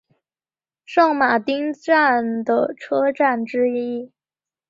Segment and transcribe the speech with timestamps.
[0.83, 4.11] 圣马丁站的车站之一。